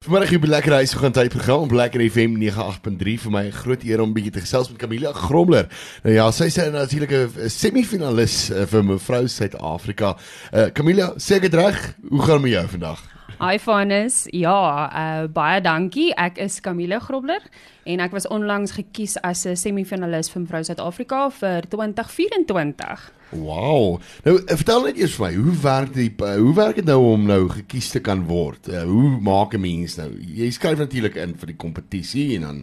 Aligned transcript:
Vanmiddag 0.00 0.30
hier 0.32 0.40
by 0.40 0.48
Lekker 0.48 0.72
Huis 0.72 0.94
gaan 0.96 1.12
tyd 1.12 1.28
program 1.28 1.66
op 1.66 1.72
Lekker 1.76 2.00
FM 2.00 2.38
98.3 2.40 3.16
vir 3.20 3.32
my 3.34 3.42
groot 3.52 3.82
eer 3.84 4.00
om 4.00 4.14
bietjie 4.16 4.30
te 4.32 4.40
gesels 4.40 4.70
met 4.72 4.78
Camilla 4.80 5.10
Gromler. 5.12 5.66
Nou 6.06 6.14
ja, 6.14 6.24
sy 6.32 6.46
is 6.48 6.56
natuurlik 6.56 7.12
'n 7.12 7.50
semifinalis 7.52 8.48
uh, 8.48 8.64
vir 8.64 8.86
mevrou 8.94 9.28
Suid-Afrika. 9.28 10.14
Uh, 10.54 10.70
Camilla, 10.72 11.12
seker 11.20 11.52
reg, 11.52 11.76
hoe 12.08 12.22
gaan 12.22 12.40
dit 12.40 12.48
met 12.48 12.52
jou 12.52 12.66
vandag? 12.68 13.04
Hi 13.40 13.58
Fanes. 13.58 14.24
Ja, 14.32 14.88
uh, 14.88 15.28
baie 15.28 15.60
dankie. 15.60 16.14
Ek 16.16 16.38
is 16.38 16.60
Camilla 16.60 16.98
Grobler 16.98 17.44
en 17.84 18.00
ek 18.00 18.16
was 18.16 18.28
onlangs 18.28 18.72
gekies 18.72 19.20
as 19.20 19.44
'n 19.44 19.56
semifinalis 19.56 20.30
vir 20.30 20.40
mevrou 20.40 20.64
Suid-Afrika 20.64 21.28
vir 21.30 21.68
2024. 21.68 23.19
Wow. 23.30 24.00
Nou 24.24 24.36
eh, 24.42 24.56
vertel 24.56 24.84
net 24.88 24.98
eers 24.98 25.14
vir 25.14 25.26
my, 25.26 25.32
hoe 25.38 25.56
werk 25.62 25.94
die 25.94 26.10
uh, 26.10 26.34
hoe 26.40 26.54
werk 26.54 26.80
dit 26.80 26.88
nou 26.88 26.98
om 27.12 27.26
nou 27.26 27.48
gekies 27.48 27.90
te 27.94 28.02
kan 28.02 28.24
word? 28.26 28.68
Uh, 28.68 28.82
hoe 28.82 29.20
maak 29.22 29.54
'n 29.54 29.60
mens 29.60 29.96
nou? 29.96 30.10
Jy 30.18 30.50
skryf 30.50 30.78
natuurlik 30.78 31.16
in 31.16 31.34
vir 31.38 31.54
die 31.54 31.60
kompetisie 31.60 32.34
en 32.36 32.46
dan 32.48 32.62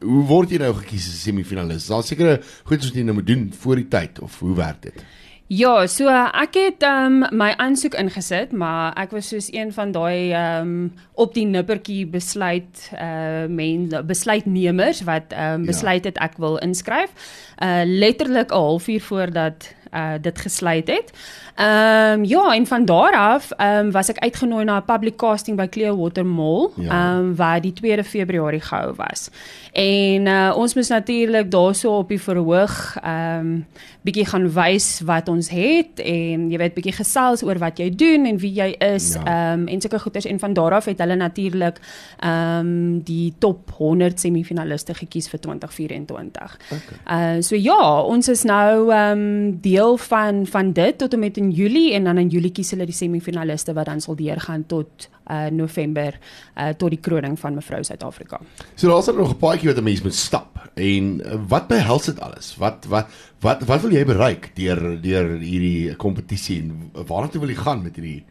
hoe 0.00 0.24
word 0.28 0.50
jy 0.50 0.58
nou 0.58 0.74
gekies 0.74 1.08
as 1.10 1.22
semifinalis? 1.22 1.88
Daar 1.90 2.04
seker 2.04 2.42
goed 2.64 2.84
wat 2.84 2.94
jy 2.94 3.02
nou 3.02 3.14
moet 3.18 3.26
doen 3.26 3.52
voor 3.52 3.76
die 3.76 3.88
tyd 3.88 4.20
of 4.20 4.38
hoe 4.40 4.54
werk 4.54 4.82
dit? 4.82 5.04
Ja, 5.46 5.84
so 5.86 6.10
ek 6.10 6.56
het 6.58 6.82
um, 6.82 7.20
my 7.30 7.52
aansoek 7.62 7.94
ingesit, 7.94 8.50
maar 8.50 8.96
ek 8.98 9.12
was 9.14 9.28
soos 9.30 9.46
een 9.54 9.70
van 9.70 9.92
daai 9.94 10.34
um, 10.34 10.88
op 11.14 11.36
die 11.36 11.44
nippertjie 11.46 12.02
besluit 12.10 12.88
uh 12.98 13.46
mense 13.46 14.00
besluitnemers 14.08 15.04
wat 15.06 15.30
um, 15.38 15.68
besluit 15.68 16.02
het 16.08 16.18
ek 16.18 16.34
wil 16.42 16.58
inskryf. 16.66 17.14
Uh 17.62 17.86
letterlik 17.86 18.50
'n 18.50 18.58
halfuur 18.58 19.06
voordat 19.06 19.70
uh 19.96 20.14
dit 20.20 20.38
gesluit 20.38 20.88
het. 20.88 21.12
Ehm 21.56 22.20
um, 22.20 22.24
ja, 22.24 22.54
en 22.54 22.66
van 22.66 22.84
daar 22.84 23.12
af 23.12 23.50
ehm 23.50 23.86
um, 23.86 23.90
was 23.90 24.08
ek 24.08 24.18
uitgenooi 24.18 24.64
na 24.64 24.76
'n 24.76 24.84
public 24.84 25.16
casting 25.16 25.56
by 25.56 25.68
Clearwater 25.68 26.26
Mall, 26.26 26.70
ehm 26.76 26.82
ja. 26.82 27.18
um, 27.18 27.36
waar 27.36 27.60
die 27.60 27.72
2de 27.72 28.04
Februarie 28.04 28.60
gehou 28.60 28.94
was. 28.96 29.30
En 29.72 30.26
uh 30.26 30.52
ons 30.56 30.74
moes 30.74 30.88
natuurlik 30.88 31.50
daarso 31.50 31.96
op 31.96 32.08
die 32.08 32.20
verhoog 32.20 32.96
ehm 33.02 33.38
um, 33.38 33.66
bietjie 34.02 34.26
gaan 34.26 34.52
wys 34.52 35.00
wat 35.04 35.28
ons 35.28 35.48
het 35.48 36.00
en 36.04 36.50
jy 36.50 36.58
weet 36.58 36.74
bietjie 36.74 36.94
gesels 36.94 37.42
oor 37.42 37.58
wat 37.58 37.78
jy 37.78 37.88
doen 37.90 38.26
en 38.26 38.38
wie 38.38 38.52
jy 38.52 38.68
is 38.78 39.14
ehm 39.14 39.26
ja. 39.26 39.52
um, 39.52 39.66
en 39.66 39.80
sulke 39.80 39.98
goeders 39.98 40.26
en 40.26 40.38
van 40.38 40.52
daar 40.52 40.72
af 40.72 40.84
het 40.84 40.98
hulle 40.98 41.16
natuurlik 41.16 41.80
ehm 42.18 42.58
um, 42.58 43.00
die 43.00 43.34
top 43.38 43.70
100 43.70 44.20
semifinaliste 44.20 44.94
gekies 44.94 45.28
vir 45.28 45.40
2024. 45.40 46.58
Okay. 46.70 47.36
Uh 47.36 47.42
so 47.42 47.56
ja, 47.56 48.00
ons 48.02 48.28
is 48.28 48.42
nou 48.42 48.92
ehm 48.92 49.18
um, 49.18 49.60
deel 49.60 49.85
van 49.96 50.46
van 50.46 50.72
dit 50.72 50.98
tot 50.98 51.12
en 51.12 51.22
met 51.22 51.36
in 51.36 51.50
Julie 51.50 51.92
en 51.94 52.04
dan 52.04 52.18
in 52.18 52.28
Julie 52.28 52.50
kies 52.52 52.70
hulle 52.74 52.86
die 52.88 52.96
semifinaliste 52.96 53.74
wat 53.76 53.86
dan 53.86 54.00
sal 54.00 54.16
deurgaan 54.18 54.66
tot 54.66 55.08
uh 55.30 55.46
November 55.50 56.18
uh 56.56 56.68
tot 56.78 56.90
die 56.90 57.00
kroning 57.00 57.38
van 57.38 57.54
mevrou 57.54 57.82
Suid-Afrika. 57.84 58.40
So 58.74 58.88
daar's 58.88 59.06
nog 59.06 59.34
'n 59.34 59.38
paadjie 59.38 59.68
wat 59.68 59.78
'n 59.78 59.84
mens 59.84 60.02
moet 60.02 60.14
stap. 60.14 60.70
En 60.74 61.20
uh, 61.20 61.38
wat 61.48 61.68
behels 61.68 62.04
dit 62.04 62.20
alles? 62.20 62.56
Wat 62.58 62.86
wat 62.88 63.06
wat 63.40 63.62
wat 63.64 63.80
wil 63.80 63.92
jy 63.92 64.04
bereik 64.04 64.50
deur 64.54 65.00
deur 65.00 65.38
hierdie 65.38 65.96
kompetisie 65.96 66.60
en 66.62 66.90
waarna 67.06 67.28
toe 67.28 67.40
wil 67.40 67.50
jy 67.50 67.56
gaan 67.56 67.82
met 67.82 67.94
hierdie 67.96 68.24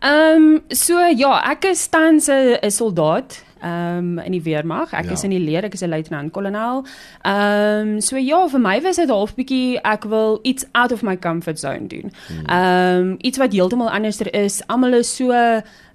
Ehm 0.00 0.42
um, 0.42 0.64
so 0.68 1.00
ja, 1.16 1.38
ek 1.50 1.64
is 1.64 1.86
tans 1.88 2.28
'n 2.28 2.70
soldaat 2.70 3.44
um, 3.66 4.18
in 4.18 4.32
die 4.32 4.42
weermag. 4.42 4.92
Ek 4.92 5.10
ja. 5.10 5.16
is 5.16 5.24
in 5.26 5.34
die 5.34 5.42
leer, 5.42 5.64
ek 5.64 5.74
is 5.74 5.82
'n 5.82 5.88
luitenant-kolonel. 5.88 6.84
Ehm 7.22 7.96
um, 7.96 8.00
so 8.00 8.16
ja, 8.16 8.48
vir 8.48 8.60
my 8.60 8.80
was 8.82 8.96
dit 8.96 9.08
half 9.08 9.34
bietjie 9.34 9.78
ek 9.82 10.04
wil 10.04 10.38
iets 10.42 10.64
out 10.72 10.92
of 10.92 11.02
my 11.02 11.16
comfort 11.16 11.58
zone 11.58 11.86
doen. 11.86 12.12
Hmm. 12.28 12.44
Ehm 12.46 13.00
um, 13.00 13.16
iets 13.20 13.38
wat 13.38 13.52
heeltemal 13.52 13.90
anderster 13.90 14.34
is. 14.34 14.62
Almal 14.66 14.94
is 14.94 15.16
so 15.16 15.32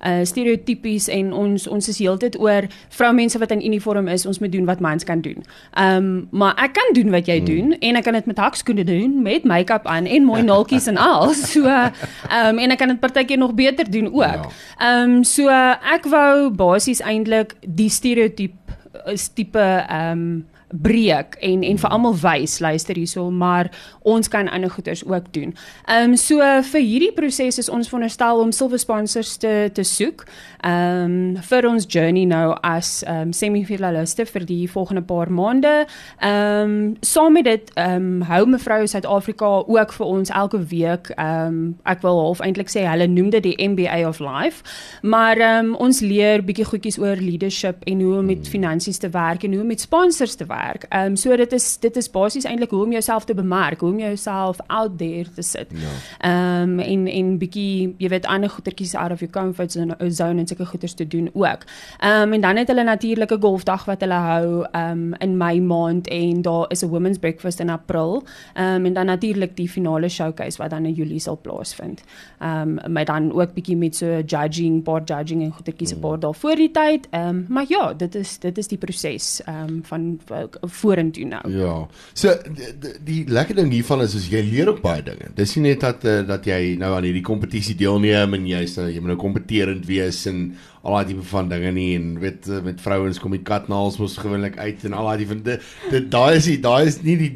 uh 0.01 0.23
stereotypies 0.23 1.07
en 1.07 1.33
ons 1.33 1.67
ons 1.67 1.87
is 1.87 1.97
heeltyd 1.97 2.39
oor 2.39 2.65
vroumense 2.89 3.37
wat 3.37 3.51
in 3.51 3.61
uniform 3.65 4.07
is, 4.07 4.25
ons 4.25 4.39
moet 4.39 4.51
doen 4.51 4.65
wat 4.65 4.79
mans 4.79 5.03
kan 5.03 5.21
doen. 5.21 5.43
Ehm 5.73 5.95
um, 5.95 6.27
maar 6.31 6.55
ek 6.57 6.73
kan 6.73 6.93
doen 6.93 7.11
wat 7.11 7.27
jy 7.27 7.37
hmm. 7.37 7.45
doen 7.45 7.77
en 7.79 7.95
ek 7.95 8.03
kan 8.03 8.13
dit 8.13 8.25
met 8.25 8.37
hakskoene 8.37 8.83
doen, 8.83 9.21
met 9.21 9.43
make-up 9.43 9.85
aan 9.85 10.05
en 10.05 10.23
mooi 10.23 10.41
naaltjies 10.51 10.87
en 10.87 10.97
al. 10.97 11.33
So 11.33 11.65
ehm 11.65 11.91
um, 12.31 12.57
en 12.57 12.71
ek 12.71 12.77
kan 12.77 12.87
dit 12.87 12.99
partykeer 12.99 13.37
nog 13.37 13.53
beter 13.53 13.91
doen 13.91 14.13
ook. 14.13 14.21
Ja. 14.21 14.49
Ehm 14.77 14.89
ja. 14.89 15.03
um, 15.03 15.23
so 15.23 15.49
ek 15.95 16.05
wou 16.09 16.49
basies 16.49 17.01
eintlik 17.01 17.55
die 17.61 17.89
stereotype 17.89 18.57
is 19.05 19.29
tipe 19.33 19.59
ehm 19.59 20.11
um, 20.11 20.45
breek 20.71 21.35
en 21.39 21.63
en 21.63 21.77
vir 21.77 21.89
almal 21.89 22.15
wys 22.21 22.59
luister 22.59 22.95
hierso 22.95 23.29
maar 23.31 23.69
ons 24.01 24.27
kan 24.27 24.49
ander 24.49 24.69
goeders 24.69 25.05
ook 25.05 25.33
doen. 25.33 25.55
Ehm 25.85 26.11
um, 26.11 26.15
so 26.15 26.39
vir 26.71 26.81
hierdie 26.81 27.11
proses 27.13 27.57
is 27.57 27.69
ons 27.69 27.89
veronderstel 27.89 28.39
om 28.39 28.51
silver 28.51 28.79
sponsors 28.79 29.35
te 29.37 29.69
te 29.73 29.83
soek. 29.83 30.25
Ehm 30.63 31.03
um, 31.03 31.37
vir 31.49 31.67
ons 31.67 31.85
journey 31.87 32.25
nou 32.25 32.55
as 32.61 33.03
ehm 33.03 33.27
um, 33.27 33.33
semifinaliste 33.33 34.25
vir 34.25 34.45
die 34.45 34.69
volgende 34.71 35.01
paar 35.01 35.31
maande. 35.31 35.85
Ehm 36.19 36.71
um, 36.71 36.95
saam 37.01 37.33
met 37.33 37.45
dit 37.45 37.71
ehm 37.75 37.95
um, 37.95 38.21
hou 38.21 38.45
mevrou 38.45 38.87
Suid-Afrika 38.87 39.51
ook 39.67 39.93
vir 39.93 40.05
ons 40.05 40.29
elke 40.29 40.63
week 40.65 41.11
ehm 41.15 41.47
um, 41.47 41.77
ek 41.83 42.01
wil 42.01 42.19
half 42.19 42.39
eintlik 42.39 42.69
sê 42.69 42.87
hulle 42.87 43.07
noem 43.07 43.29
dit 43.29 43.43
die 43.43 43.69
MBA 43.69 44.07
of 44.07 44.19
life. 44.19 44.63
Maar 45.01 45.37
ehm 45.37 45.65
um, 45.65 45.75
ons 45.75 45.99
leer 45.99 46.43
bietjie 46.45 46.65
goedjies 46.65 46.99
oor 46.99 47.15
leadership 47.15 47.83
en 47.85 48.01
hoe 48.01 48.17
om 48.17 48.25
met 48.25 48.37
hmm. 48.37 48.51
finansies 48.51 48.97
te 48.97 49.09
werk 49.09 49.43
en 49.43 49.51
hoe 49.51 49.61
om 49.61 49.67
met 49.67 49.81
sponsors 49.81 50.35
te 50.35 50.45
werk 50.45 50.60
werk. 50.61 50.85
Ehm 50.89 51.05
um, 51.05 51.15
so 51.15 51.35
dit 51.35 51.53
is 51.53 51.77
dit 51.79 51.95
is 51.95 52.09
basies 52.09 52.45
eintlik 52.45 52.71
hoe 52.71 52.83
om 52.83 52.91
jouself 52.91 53.25
te 53.25 53.33
bemark, 53.33 53.79
hoe 53.79 53.91
om 53.91 53.99
jouself 53.99 54.59
out 54.67 54.97
there 54.97 55.29
te 55.35 55.41
sit. 55.41 55.67
Ja. 55.69 55.87
Ehm 56.19 56.31
ja. 56.31 56.61
um, 56.61 56.79
en 56.79 57.07
en 57.07 57.37
bietjie 57.37 57.95
jy 57.97 58.09
weet 58.09 58.25
ander 58.25 58.49
goetertjies 58.49 58.95
out 58.95 59.11
of 59.11 59.19
your 59.19 59.33
comfort 59.33 59.71
zone, 59.71 59.95
zone 60.09 60.39
en 60.39 60.47
sulke 60.47 60.65
goeters 60.65 60.93
te 60.93 61.07
doen 61.07 61.29
ook. 61.33 61.65
Ehm 61.99 62.21
um, 62.21 62.33
en 62.33 62.41
dan 62.41 62.55
het 62.61 62.67
hulle 62.67 62.83
natuurlike 62.83 63.37
golfdag 63.41 63.85
wat 63.85 64.01
hulle 64.01 64.21
hou 64.27 64.65
ehm 64.71 64.91
um, 64.91 65.13
in 65.19 65.37
Mei 65.37 65.61
maand 65.61 66.07
en 66.07 66.41
daar 66.41 66.65
is 66.69 66.83
'n 66.83 66.89
women's 66.89 67.17
breakfast 67.17 67.59
in 67.59 67.69
April. 67.69 68.23
Ehm 68.53 68.75
um, 68.75 68.85
en 68.85 68.93
dan 68.93 69.05
natuurlik 69.05 69.55
die 69.55 69.69
finale 69.69 70.09
showcase 70.09 70.57
wat 70.57 70.69
dan 70.69 70.85
in 70.85 70.93
Julie 70.93 71.19
sal 71.19 71.39
plaasvind. 71.41 72.03
Ehm 72.39 72.77
um, 72.77 72.91
maar 72.91 73.05
dan 73.05 73.31
ook 73.33 73.53
bietjie 73.53 73.77
met 73.77 73.95
so 73.95 74.19
judging, 74.25 74.83
board 74.83 75.07
judging 75.07 75.43
en 75.43 75.51
goetertjies 75.51 75.93
mm. 75.93 75.97
'n 75.97 76.01
paar 76.01 76.19
dae 76.19 76.33
voor 76.33 76.55
die 76.55 76.71
tyd. 76.71 77.07
Ehm 77.09 77.27
um, 77.27 77.45
maar 77.49 77.65
ja, 77.67 77.93
dit 77.93 78.15
is 78.15 78.39
dit 78.39 78.57
is 78.57 78.67
die 78.67 78.77
proses 78.77 79.41
ehm 79.43 79.69
um, 79.69 79.79
van 79.83 80.19
vorentoe 80.79 81.27
nou. 81.29 81.41
Ja. 81.53 81.75
So 82.13 82.33
die, 82.45 82.71
die, 82.81 82.93
die 83.07 83.19
lekker 83.31 83.57
ding 83.59 83.71
hiervan 83.73 84.03
is 84.05 84.15
as 84.17 84.27
jy 84.31 84.43
leer 84.47 84.71
ook 84.73 84.81
baie 84.83 85.03
dinge. 85.05 85.31
Dis 85.37 85.55
nie 85.57 85.69
net 85.69 85.85
dat 85.85 86.05
uh, 86.07 86.19
dat 86.27 86.47
jy 86.49 86.75
nou 86.81 86.93
aan 86.95 87.07
hierdie 87.07 87.25
kompetisie 87.25 87.77
deelneem 87.79 88.37
en 88.37 88.47
jy 88.49 88.65
sê 88.69 88.89
jy 88.91 89.01
moet 89.01 89.15
nou 89.15 89.21
kompeterend 89.21 89.87
wees 89.89 90.23
en 90.31 90.51
al 90.81 90.97
daai 90.97 91.11
tipe 91.11 91.25
van 91.31 91.49
dinge 91.51 91.71
nie 91.75 91.91
en 91.97 92.13
weet 92.21 92.47
eh, 92.49 92.61
met 92.65 92.79
vrouens 92.81 93.19
kom 93.21 93.35
die 93.35 93.43
katnaals 93.45 93.99
mos 94.01 94.17
gewoonlik 94.17 94.57
uit 94.57 94.85
en 94.87 94.95
al 94.97 95.11
daai 95.11 95.27
van 95.29 95.43
dit 95.45 96.09
daai 96.09 96.39
is 96.39 96.49
daai 96.63 96.87
is 96.89 97.01
nie 97.05 97.17
die 97.19 97.33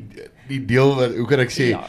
die 0.49 0.61
deel 0.65 0.93
wat 0.97 1.15
hoe 1.17 1.27
kan 1.29 1.41
ek 1.43 1.53
sê 1.53 1.69
ja. 1.71 1.81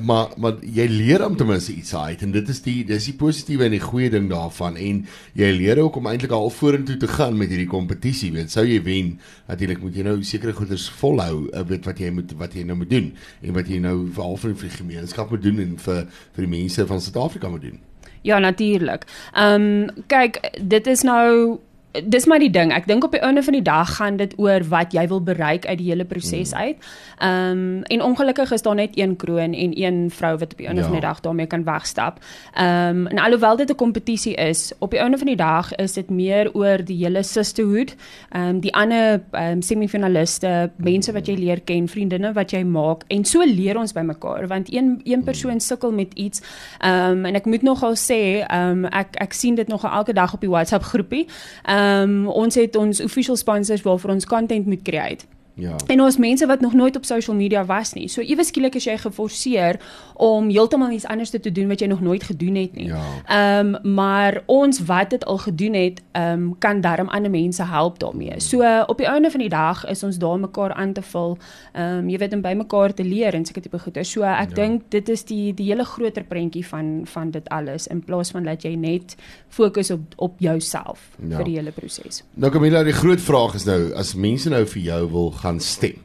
maar 0.00 0.34
maar 0.40 0.60
jy 0.62 0.86
leer 0.90 1.24
om 1.26 1.36
ten 1.36 1.48
minste 1.50 1.74
iets 1.74 1.94
uit 1.94 2.22
en 2.24 2.32
dit 2.34 2.52
is 2.54 2.62
die 2.64 2.76
dis 2.88 3.08
die 3.10 3.16
positiewe 3.20 3.66
en 3.68 3.76
die 3.76 3.82
goeie 3.82 4.10
ding 4.12 4.28
daarvan 4.30 4.78
en 4.80 5.02
jy 5.38 5.50
leer 5.56 5.82
ook 5.82 5.98
om 6.00 6.08
eintlik 6.10 6.34
al 6.36 6.50
vorentoe 6.54 6.96
te 7.00 7.10
gaan 7.10 7.36
met 7.40 7.52
hierdie 7.52 7.70
kompetisie 7.70 8.32
weet 8.36 8.54
sou 8.54 8.64
jy 8.66 8.80
wen 8.86 9.14
natuurlik 9.50 9.82
moet 9.84 9.98
jy 9.98 10.06
nou 10.08 10.16
sekere 10.22 10.56
goeders 10.56 10.88
volhou 11.00 11.48
eh, 11.52 11.66
weet 11.68 11.88
wat 11.88 12.00
jy 12.00 12.12
moet 12.14 12.32
wat 12.40 12.56
jy 12.56 12.64
nou 12.68 12.78
moet 12.80 12.92
doen 12.92 13.12
en 13.42 13.58
wat 13.60 13.68
jy 13.68 13.82
nou 13.84 13.98
veral 14.06 14.40
vir 14.44 14.56
die 14.64 14.74
gemeenskap 14.78 15.30
moet 15.34 15.44
doen 15.44 15.62
en 15.66 15.76
vir 15.84 16.02
vir 16.08 16.46
die 16.46 16.54
mense 16.58 16.88
van 16.88 17.04
Suid-Afrika 17.04 17.52
moet 17.52 17.68
doen 17.68 17.84
Ja 18.26 18.38
natuurlik. 18.42 19.06
Ehm 19.32 19.62
um, 19.62 20.04
kyk 20.10 20.40
dit 20.60 20.86
is 20.86 21.04
nou 21.06 21.58
dis 21.92 22.26
maar 22.26 22.38
die 22.38 22.50
ding. 22.52 22.72
Ek 22.72 22.86
dink 22.86 23.04
op 23.04 23.14
die 23.16 23.22
einde 23.24 23.42
van 23.42 23.56
die 23.56 23.64
dag 23.64 23.94
gaan 23.96 24.16
dit 24.20 24.34
oor 24.36 24.64
wat 24.68 24.92
jy 24.92 25.06
wil 25.08 25.22
bereik 25.24 25.66
uit 25.66 25.78
die 25.80 25.88
hele 25.88 26.04
proses 26.04 26.52
mm. 26.52 26.58
uit. 26.58 26.88
Ehm 27.18 27.50
um, 27.50 27.82
en 27.88 28.02
ongelukkig 28.02 28.52
is 28.52 28.62
daar 28.62 28.74
net 28.74 28.98
een 28.98 29.16
kroon 29.16 29.54
en 29.54 29.72
een 29.80 30.10
vrou 30.10 30.36
wat 30.38 30.52
op 30.52 30.58
die 30.58 30.66
einde 30.66 30.80
ja. 30.80 30.86
van 30.86 30.96
die 30.96 31.06
dag 31.06 31.20
daarmee 31.20 31.46
kan 31.46 31.64
wegstap. 31.64 32.20
Ehm 32.54 32.96
um, 32.96 33.06
en 33.06 33.18
alhoewel 33.18 33.56
dit 33.56 33.70
'n 33.70 33.74
kompetisie 33.74 34.34
is, 34.34 34.72
op 34.78 34.90
die 34.90 35.00
einde 35.00 35.18
van 35.18 35.26
die 35.26 35.36
dag 35.36 35.74
is 35.74 35.92
dit 35.92 36.10
meer 36.10 36.54
oor 36.54 36.84
die 36.84 37.04
hele 37.04 37.22
sisterhood. 37.22 37.94
Ehm 38.30 38.42
um, 38.42 38.60
die 38.60 38.74
ander 38.74 39.22
ehm 39.30 39.52
um, 39.52 39.62
semifinaliste, 39.62 40.70
mense 40.76 41.12
wat 41.12 41.26
jy 41.26 41.34
mm. 41.34 41.40
leer 41.40 41.60
ken, 41.60 41.88
vriendinne 41.88 42.32
wat 42.32 42.50
jy 42.50 42.64
maak 42.64 43.02
en 43.06 43.24
so 43.24 43.44
leer 43.44 43.78
ons 43.78 43.92
by 43.92 44.00
mekaar 44.00 44.46
want 44.46 44.74
een 44.74 45.00
een 45.04 45.24
persoon 45.24 45.52
mm. 45.52 45.60
sukkel 45.60 45.92
met 45.92 46.14
iets. 46.14 46.42
Ehm 46.78 47.10
um, 47.10 47.24
en 47.24 47.34
ek 47.34 47.44
moet 47.44 47.62
nogal 47.62 47.96
sê, 47.96 48.44
ehm 48.46 48.84
um, 48.84 48.84
ek 48.84 49.16
ek 49.16 49.32
sien 49.32 49.54
dit 49.54 49.68
nog 49.68 49.84
elke 49.84 50.12
dag 50.12 50.34
op 50.34 50.40
die 50.40 50.50
WhatsApp 50.50 50.82
groepie. 50.82 51.26
Ehm 51.62 51.76
um, 51.76 51.77
ons 52.26 52.54
het 52.54 52.76
ons 52.76 53.00
official 53.00 53.36
sponsors 53.36 53.82
waarvoor 53.82 54.10
ons 54.10 54.26
content 54.26 54.66
moet 54.66 54.82
create. 54.82 55.26
Ja. 55.58 55.76
En 55.86 56.00
ons 56.02 56.16
mense 56.16 56.46
wat 56.46 56.60
nog 56.60 56.72
nooit 56.72 56.96
op 56.96 57.04
social 57.04 57.36
media 57.36 57.64
was 57.64 57.92
nie. 57.92 58.08
So 58.08 58.20
iewes 58.20 58.46
skielik 58.46 58.74
is 58.78 58.84
jy 58.86 58.94
geforseer 58.98 59.80
om 60.14 60.50
heeltemal 60.50 60.90
iets 60.94 61.06
anders 61.06 61.30
te 61.30 61.52
doen 61.52 61.68
wat 61.68 61.80
jy 61.82 61.86
nog 61.90 62.00
nooit 62.00 62.22
gedoen 62.22 62.54
het 62.54 62.74
nie. 62.74 62.86
Ja. 62.86 63.02
Ehm 63.26 63.74
um, 63.74 63.94
maar 63.98 64.42
ons 64.46 64.78
wat 64.86 65.10
dit 65.10 65.24
al 65.24 65.38
gedoen 65.38 65.74
het, 65.74 66.02
ehm 66.12 66.32
um, 66.32 66.58
kan 66.58 66.80
darm 66.80 67.08
ander 67.08 67.30
mense 67.30 67.64
help 67.64 67.98
daarmee. 67.98 68.40
So 68.40 68.62
uh, 68.62 68.82
op 68.86 68.98
die 68.98 69.06
einde 69.06 69.30
van 69.30 69.40
die 69.40 69.48
dag 69.48 69.84
is 69.86 70.02
ons 70.02 70.18
daar 70.18 70.38
mekaar 70.38 70.72
aan 70.72 70.92
te 70.92 71.02
vul. 71.02 71.38
Ehm 71.72 71.98
um, 71.98 72.08
jy 72.08 72.18
weet 72.18 72.34
om 72.34 72.40
by 72.40 72.54
mekaar 72.54 72.94
te 72.94 73.04
leer 73.04 73.34
en 73.34 73.46
seker 73.46 73.62
tipe 73.62 73.78
goeie. 73.78 74.04
So 74.04 74.22
ek 74.22 74.48
ja. 74.48 74.54
dink 74.54 74.82
dit 74.88 75.08
is 75.08 75.24
die 75.24 75.54
die 75.54 75.66
hele 75.70 75.84
groter 75.84 76.24
prentjie 76.24 76.66
van 76.66 77.02
van 77.04 77.30
dit 77.30 77.48
alles 77.48 77.86
in 77.86 78.04
plaas 78.04 78.30
van 78.30 78.44
dat 78.44 78.62
jy 78.62 78.74
net 78.74 79.16
fokus 79.48 79.90
op 79.90 80.14
op 80.16 80.38
jouself 80.38 81.00
ja. 81.28 81.36
vir 81.36 81.44
die 81.44 81.56
hele 81.56 81.70
proses. 81.70 82.22
Nou 82.34 82.52
Camilla, 82.52 82.82
die 82.82 82.92
groot 82.92 83.20
vraag 83.20 83.54
is 83.54 83.64
nou 83.64 83.92
as 83.94 84.14
mense 84.14 84.50
nou 84.50 84.64
vir 84.66 84.82
jou 84.82 85.02
wil 85.10 85.30
gaan 85.30 85.47
stem. 85.56 85.96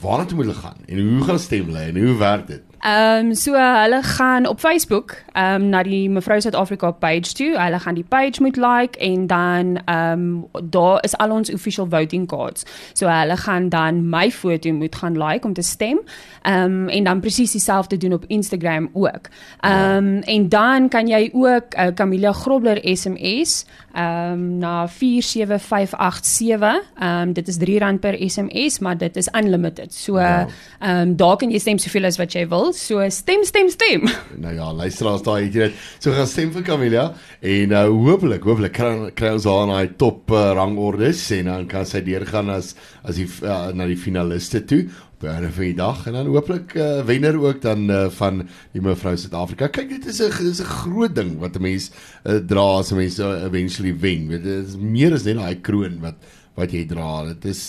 Waar 0.00 0.18
moet 0.18 0.30
hulle 0.30 0.54
gaan 0.54 0.80
en 0.86 0.98
hoe 0.98 1.24
gaan 1.26 1.38
stem 1.38 1.70
lê 1.70 1.88
en 1.90 1.98
hoe 2.02 2.16
werk 2.18 2.46
dit? 2.46 2.62
Ehm 2.82 3.26
um, 3.26 3.34
so 3.34 3.52
hulle 3.54 4.02
gaan 4.02 4.46
op 4.46 4.60
Facebook 4.60 5.14
ehm 5.32 5.62
um, 5.62 5.68
na 5.68 5.82
die 5.82 6.10
Mevrou 6.10 6.40
Suid-Afrika 6.40 6.90
page 6.90 7.32
toe. 7.32 7.54
Hulle 7.54 7.78
gaan 7.78 7.94
die 7.94 8.04
page 8.08 8.42
moet 8.42 8.56
like 8.56 8.98
en 8.98 9.26
dan 9.26 9.78
ehm 9.84 10.12
um, 10.12 10.46
daar 10.70 11.04
is 11.04 11.16
al 11.16 11.30
ons 11.30 11.52
official 11.52 11.86
voting 11.88 12.26
cards. 12.26 12.64
So 12.92 13.06
hulle 13.06 13.36
gaan 13.36 13.68
dan 13.68 14.08
my 14.08 14.30
foto 14.30 14.72
moet 14.72 14.96
gaan 14.96 15.18
like 15.28 15.46
om 15.46 15.52
te 15.52 15.62
stem. 15.62 16.00
Ehm 16.42 16.64
um, 16.64 16.88
en 16.88 17.04
dan 17.04 17.20
presies 17.20 17.50
dieselfde 17.50 17.96
doen 17.96 18.12
op 18.12 18.24
Instagram 18.26 18.90
ook. 18.92 19.28
Ehm 19.60 19.96
um, 19.96 20.14
ja. 20.14 20.20
en 20.20 20.48
dan 20.48 20.88
kan 20.88 21.06
jy 21.06 21.30
ook 21.32 21.74
uh, 21.78 21.86
Camilla 21.94 22.32
Grobler 22.32 22.96
SMS 22.96 23.64
ehm 23.92 24.32
um, 24.32 24.58
na 24.58 24.88
47587. 24.88 26.82
Ehm 26.98 27.20
um, 27.20 27.32
dit 27.32 27.48
is 27.48 27.58
R3 27.58 27.98
per 28.00 28.30
SMS, 28.30 28.78
maar 28.78 28.98
dit 28.98 29.16
is 29.16 29.28
unlimited. 29.32 29.94
So 29.94 30.16
ehm 30.16 30.46
ja. 30.80 31.00
um, 31.00 31.16
daar 31.16 31.36
kan 31.36 31.50
jy 31.50 31.58
stem 31.58 31.78
soveel 31.78 32.04
as 32.04 32.16
wat 32.16 32.32
jy 32.32 32.48
wil. 32.48 32.71
So 32.72 33.04
stem 33.10 33.44
stem 33.44 33.68
stem. 33.70 34.08
Nou 34.42 34.54
ja, 34.54 34.72
luisteraars 34.74 35.22
daai 35.22 35.44
het 35.44 35.54
jy 35.54 35.68
dit. 35.68 35.78
So 36.00 36.14
gaan 36.16 36.26
stem 36.26 36.52
vir 36.54 36.64
Camilla 36.66 37.04
en 37.40 37.74
uh, 37.76 37.84
hopelik 37.90 38.44
hopelik 38.48 38.74
kry, 38.76 38.92
kry 39.18 39.32
ons 39.36 39.46
haar 39.48 39.66
in 39.66 39.72
daai 39.74 39.96
top 40.00 40.32
uh, 40.32 40.50
rangordes 40.56 41.22
en 41.36 41.50
dan 41.52 41.68
kan 41.70 41.86
sy 41.88 42.02
deurgaan 42.06 42.50
as 42.50 42.72
as 43.04 43.20
die 43.20 43.28
uh, 43.44 43.70
na 43.76 43.86
die 43.90 43.98
finaliste 43.98 44.62
toe 44.64 44.86
op 45.22 45.28
'n 45.28 45.50
vir 45.54 45.74
dag 45.76 46.06
en 46.06 46.12
dan 46.12 46.26
hopelik 46.26 46.74
uh, 46.74 47.04
wenner 47.06 47.38
ook 47.38 47.60
dan 47.62 47.90
uh, 47.90 48.08
van 48.10 48.48
die 48.72 48.82
mevrou 48.82 49.16
Suid-Afrika. 49.16 49.68
Kyk, 49.68 49.88
dit 49.88 50.06
is 50.06 50.20
'n 50.20 50.30
dis 50.42 50.60
'n 50.60 50.64
groot 50.64 51.14
ding 51.14 51.38
wat 51.38 51.56
'n 51.56 51.62
mens 51.62 51.90
uh, 52.24 52.40
dra 52.40 52.78
as 52.78 52.90
'n 52.92 52.96
mens 52.96 53.18
uh, 53.18 53.44
eventually 53.44 53.94
wen. 53.98 54.28
Dit 54.28 54.44
is 54.46 54.76
meer 54.76 55.12
as 55.12 55.24
net 55.24 55.36
daai 55.36 55.60
kroon 55.60 56.00
wat 56.00 56.16
wat 56.54 56.72
jy 56.72 56.84
dra. 56.84 57.24
Dit 57.24 57.44
is 57.44 57.68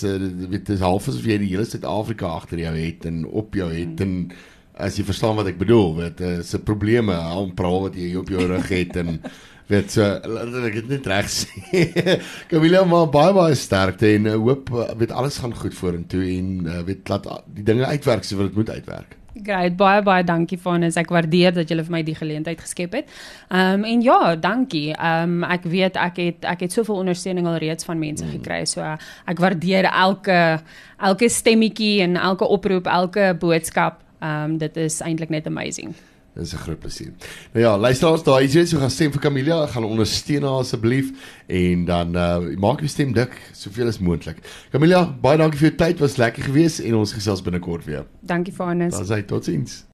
dit 0.50 0.70
is 0.70 0.80
half 0.80 1.08
asof 1.08 1.24
jy 1.24 1.38
die 1.38 1.54
hele 1.54 1.66
Suid-Afrika 1.66 2.28
agter 2.28 2.60
jou 2.60 2.76
het 2.76 3.06
en 3.06 3.26
op 3.26 3.54
jou 3.54 3.70
het 3.72 4.02
en 4.02 4.32
as 4.78 4.98
jy 4.98 5.06
verstaan 5.06 5.38
wat 5.38 5.50
ek 5.52 5.58
bedoel, 5.62 5.90
weet 6.02 6.22
uh, 6.26 6.36
se 6.46 6.60
probleme, 6.66 7.16
al 7.16 7.52
praat 7.56 7.90
wat 7.90 7.98
jy 8.00 8.14
op 8.20 8.30
jou 8.34 8.46
rug 8.50 8.70
het 8.74 9.02
en 9.04 9.18
weet 9.72 9.96
so 9.96 10.04
ek 10.04 10.78
het 10.82 10.92
net 10.92 11.10
reg 11.10 11.32
sê. 11.32 11.84
Camilla 12.52 12.84
maar 12.90 13.10
baie 13.14 13.34
baie 13.36 13.58
sterkte 13.58 14.12
en 14.18 14.30
uh, 14.32 14.38
hoop 14.38 14.72
uh, 14.74 14.92
weet 15.00 15.14
alles 15.16 15.40
gaan 15.44 15.56
goed 15.56 15.76
vorentoe 15.78 16.24
en 16.36 16.54
uh, 16.66 16.80
weet 16.88 17.12
laat 17.12 17.30
die 17.54 17.66
dinge 17.66 17.86
uitwerk 17.86 18.26
so 18.28 18.42
wat 18.42 18.52
dit 18.52 18.64
moet 18.64 18.74
uitwerk. 18.74 19.20
Great, 19.34 19.74
baie 19.74 20.02
baie 20.06 20.22
dankie 20.22 20.60
ons. 20.62 20.98
Ek 21.00 21.10
waardeer 21.10 21.56
dat 21.56 21.70
jy 21.70 21.80
vir 21.80 21.94
my 21.96 22.04
die 22.06 22.14
geleentheid 22.14 22.60
geskep 22.62 22.94
het. 23.00 23.10
Ehm 23.50 23.82
um, 23.82 23.88
en 23.90 24.04
ja, 24.06 24.36
dankie. 24.36 24.92
Ehm 24.94 25.42
um, 25.42 25.50
ek 25.50 25.66
weet 25.66 25.98
ek 25.98 26.20
het 26.22 26.46
ek 26.46 26.68
het 26.68 26.76
soveel 26.76 27.02
ondersteuning 27.02 27.48
al 27.50 27.58
reeds 27.58 27.86
van 27.86 27.98
mense 27.98 28.26
mm. 28.26 28.32
gekry. 28.38 28.62
So 28.70 28.86
ek 29.26 29.42
waardeer 29.42 29.90
elke 29.90 30.62
elke 31.02 31.30
stemmetjie 31.30 32.04
en 32.06 32.18
elke 32.18 32.46
oproep, 32.46 32.86
elke 32.86 33.34
boodskap 33.40 34.03
Ehm 34.24 34.52
um, 34.52 34.58
dit 34.58 34.78
is 34.78 35.02
eintlik 35.04 35.30
net 35.30 35.48
amazing. 35.48 35.96
Dit 36.34 36.44
is 36.44 36.54
'n 36.54 36.58
groot 36.58 36.80
plesier. 36.80 37.12
Nou 37.54 37.66
ja, 37.66 37.78
luisteraars, 37.78 38.24
daai 38.24 38.44
is 38.46 38.54
jy 38.54 38.66
so 38.66 38.80
gaan 38.80 38.90
stem 38.90 39.12
vir 39.12 39.22
Camilla, 39.22 39.68
gaan 39.68 39.84
ondersteun 39.84 40.44
haar 40.44 40.60
asseblief 40.64 41.12
en 41.48 41.86
dan 41.86 42.16
uh 42.16 42.56
maak 42.58 42.80
die 42.80 42.90
stem 42.90 43.14
dik 43.14 43.36
soveel 43.52 43.88
as 43.88 44.00
moontlik. 44.00 44.38
Camilla, 44.72 45.06
baie 45.22 45.38
dankie 45.38 45.60
vir 45.60 45.70
jou 45.70 45.78
tyd, 45.78 46.00
was 46.00 46.18
lekker 46.18 46.44
geweest 46.44 46.80
en 46.80 46.96
ons 46.96 47.14
gesels 47.14 47.42
binnekort 47.42 47.86
weer. 47.86 48.06
Dankie 48.22 48.54
vir 48.54 48.66
alles. 48.66 48.98
Dan 48.98 49.06
sê 49.06 49.26
totsiens. 49.26 49.82